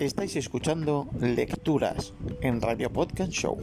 Estáis 0.00 0.34
escuchando 0.34 1.08
Lecturas 1.20 2.14
en 2.40 2.62
Radio 2.62 2.90
Podcast 2.90 3.32
Show. 3.32 3.58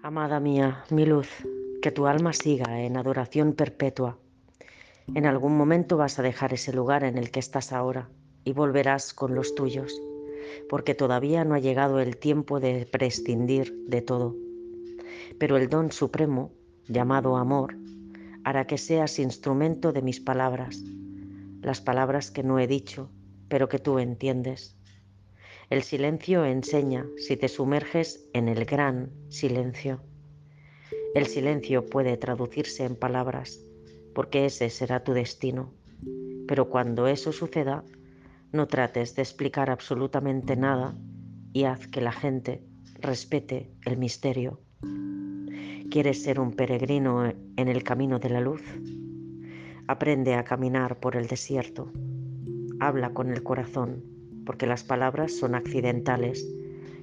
Amada 0.00 0.38
mía, 0.38 0.84
mi 0.90 1.04
luz, 1.04 1.28
que 1.82 1.90
tu 1.90 2.06
alma 2.06 2.32
siga 2.32 2.82
en 2.82 2.96
adoración 2.96 3.54
perpetua. 3.54 4.16
En 5.12 5.26
algún 5.26 5.56
momento 5.56 5.96
vas 5.96 6.20
a 6.20 6.22
dejar 6.22 6.54
ese 6.54 6.72
lugar 6.72 7.02
en 7.02 7.18
el 7.18 7.32
que 7.32 7.40
estás 7.40 7.72
ahora 7.72 8.10
y 8.44 8.52
volverás 8.52 9.12
con 9.12 9.34
los 9.34 9.56
tuyos, 9.56 9.92
porque 10.70 10.94
todavía 10.94 11.44
no 11.44 11.56
ha 11.56 11.58
llegado 11.58 11.98
el 11.98 12.16
tiempo 12.16 12.60
de 12.60 12.86
prescindir 12.86 13.74
de 13.88 14.02
todo. 14.02 14.36
Pero 15.38 15.56
el 15.56 15.68
don 15.68 15.92
supremo, 15.92 16.52
llamado 16.88 17.36
amor, 17.36 17.76
hará 18.44 18.66
que 18.66 18.78
seas 18.78 19.18
instrumento 19.18 19.92
de 19.92 20.02
mis 20.02 20.20
palabras, 20.20 20.82
las 21.62 21.80
palabras 21.80 22.30
que 22.30 22.42
no 22.42 22.58
he 22.58 22.66
dicho, 22.66 23.10
pero 23.48 23.68
que 23.68 23.78
tú 23.78 23.98
entiendes. 23.98 24.76
El 25.70 25.82
silencio 25.82 26.44
enseña 26.44 27.06
si 27.16 27.36
te 27.36 27.48
sumerges 27.48 28.28
en 28.34 28.48
el 28.48 28.64
gran 28.66 29.10
silencio. 29.30 30.02
El 31.14 31.26
silencio 31.26 31.86
puede 31.86 32.16
traducirse 32.16 32.84
en 32.84 32.96
palabras, 32.96 33.60
porque 34.14 34.44
ese 34.44 34.68
será 34.68 35.02
tu 35.04 35.12
destino. 35.12 35.72
Pero 36.46 36.68
cuando 36.68 37.06
eso 37.06 37.32
suceda, 37.32 37.82
no 38.52 38.68
trates 38.68 39.14
de 39.14 39.22
explicar 39.22 39.70
absolutamente 39.70 40.54
nada 40.54 40.94
y 41.52 41.64
haz 41.64 41.86
que 41.88 42.00
la 42.00 42.12
gente 42.12 42.62
respete 43.00 43.72
el 43.86 43.96
misterio. 43.96 44.60
¿Quieres 45.90 46.22
ser 46.22 46.40
un 46.40 46.52
peregrino 46.52 47.24
en 47.26 47.68
el 47.68 47.84
camino 47.84 48.18
de 48.18 48.30
la 48.30 48.40
luz? 48.40 48.62
Aprende 49.86 50.34
a 50.34 50.44
caminar 50.44 50.98
por 50.98 51.14
el 51.14 51.26
desierto. 51.26 51.92
Habla 52.80 53.10
con 53.14 53.30
el 53.30 53.42
corazón, 53.42 54.02
porque 54.44 54.66
las 54.66 54.82
palabras 54.82 55.32
son 55.32 55.54
accidentales 55.54 56.46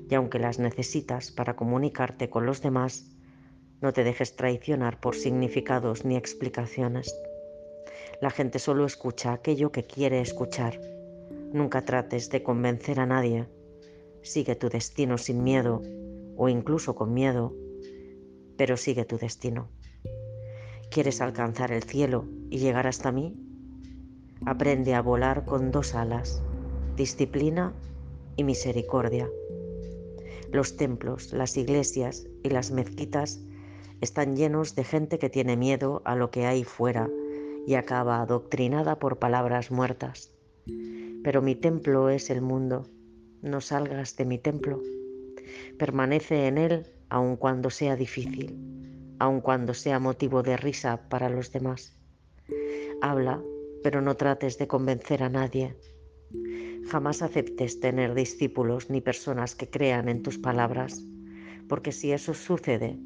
y 0.10 0.16
aunque 0.16 0.40
las 0.40 0.60
necesitas 0.60 1.32
para 1.32 1.56
comunicarte 1.56 2.30
con 2.30 2.46
los 2.46 2.62
demás, 2.62 3.10
no 3.82 3.94
te 3.94 4.04
dejes 4.04 4.36
traicionar 4.36 5.00
por 5.00 5.16
significados 5.16 6.04
ni 6.04 6.18
explicaciones. 6.18 7.16
La 8.22 8.30
gente 8.30 8.60
solo 8.60 8.86
escucha 8.86 9.32
aquello 9.32 9.72
que 9.72 9.86
quiere 9.86 10.22
escuchar. 10.22 10.80
Nunca 11.54 11.86
trates 11.86 12.30
de 12.30 12.44
convencer 12.44 13.00
a 13.00 13.06
nadie. 13.06 13.48
Sigue 14.22 14.56
tu 14.56 14.70
destino 14.70 15.18
sin 15.18 15.44
miedo 15.44 15.82
o 16.36 16.50
incluso 16.50 16.94
con 16.94 17.14
miedo, 17.14 17.54
pero 18.62 18.78
sigue 18.78 19.06
tu 19.06 19.18
destino. 19.18 19.70
¿Quieres 20.92 21.20
alcanzar 21.20 21.72
el 21.72 21.82
cielo 21.82 22.28
y 22.52 22.60
llegar 22.60 22.86
hasta 22.86 23.12
mí? 23.12 23.36
Aprende 24.46 24.94
a 24.94 25.02
volar 25.02 25.46
con 25.46 25.72
dos 25.72 25.96
alas, 25.96 26.44
disciplina 26.96 27.74
y 28.36 28.44
misericordia. 28.44 29.28
Los 30.52 30.78
templos, 30.78 31.34
las 31.34 31.58
iglesias 31.58 32.28
y 32.44 32.50
las 32.50 32.70
mezquitas 32.70 33.42
están 34.00 34.36
llenos 34.36 34.76
de 34.76 34.84
gente 34.84 35.18
que 35.18 35.32
tiene 35.32 35.58
miedo 35.58 36.04
a 36.06 36.16
lo 36.16 36.30
que 36.30 36.46
hay 36.46 36.64
fuera 36.64 37.10
y 37.66 37.74
acaba 37.74 38.22
adoctrinada 38.22 39.00
por 39.00 39.18
palabras 39.18 39.72
muertas. 39.72 40.36
Pero 41.24 41.42
mi 41.42 41.56
templo 41.56 42.12
es 42.12 42.30
el 42.30 42.44
mundo, 42.44 42.86
no 43.42 43.60
salgas 43.60 44.18
de 44.18 44.26
mi 44.26 44.38
templo. 44.38 44.84
Permanece 45.78 46.48
en 46.48 46.58
él 46.58 46.86
aun 47.10 47.36
cuando 47.36 47.70
sea 47.70 47.96
difícil, 47.96 48.58
aun 49.20 49.42
cuando 49.42 49.74
sea 49.74 50.00
motivo 50.00 50.44
de 50.44 50.58
risa 50.58 51.10
para 51.10 51.30
los 51.30 51.52
demás. 51.52 51.98
Habla, 53.02 53.42
pero 53.84 54.02
no 54.02 54.16
trates 54.16 54.58
de 54.58 54.68
convencer 54.68 55.24
a 55.24 55.30
nadie. 55.30 55.76
Jamás 56.88 57.22
aceptes 57.22 57.80
tener 57.80 58.14
discípulos 58.14 58.90
ni 58.90 59.02
personas 59.02 59.56
que 59.56 59.70
crean 59.70 60.08
en 60.08 60.24
tus 60.24 60.38
palabras, 60.38 61.04
porque 61.68 61.92
si 61.92 62.12
eso 62.12 62.34
sucede, 62.34 62.98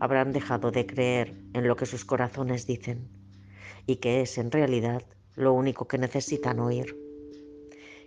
habrán 0.00 0.32
dejado 0.32 0.70
de 0.70 0.86
creer 0.86 1.34
en 1.52 1.68
lo 1.68 1.76
que 1.76 1.86
sus 1.86 2.04
corazones 2.04 2.66
dicen 2.66 3.08
y 3.86 3.96
que 3.96 4.22
es 4.22 4.38
en 4.38 4.50
realidad 4.50 5.02
lo 5.36 5.52
único 5.52 5.86
que 5.86 5.98
necesitan 5.98 6.60
oír. 6.60 6.96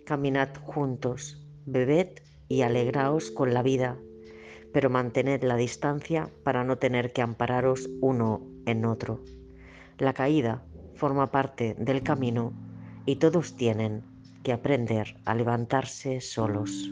Caminad 0.06 0.56
juntos, 0.64 1.42
bebed 1.66 2.20
y 2.48 2.62
alegraos 2.62 3.32
con 3.32 3.54
la 3.54 3.64
vida, 3.64 3.98
pero 4.72 4.90
mantened 4.90 5.44
la 5.44 5.56
distancia 5.56 6.30
para 6.44 6.64
no 6.64 6.78
tener 6.78 7.14
que 7.14 7.22
ampararos 7.22 7.90
uno 8.02 8.42
en 8.66 8.86
otro. 8.86 9.24
La 9.98 10.14
caída 10.14 10.64
forma 10.96 11.32
parte 11.32 11.76
del 11.78 12.04
camino 12.04 12.54
y 13.06 13.18
todos 13.18 13.56
tienen 13.56 14.04
que 14.44 14.54
aprender 14.54 15.16
a 15.26 15.36
levantarse 15.36 16.22
solos. 16.22 16.90